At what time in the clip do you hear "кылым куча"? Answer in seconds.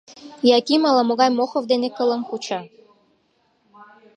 1.97-2.59